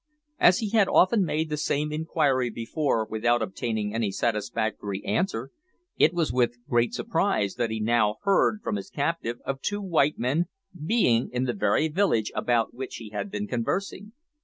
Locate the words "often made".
0.87-1.51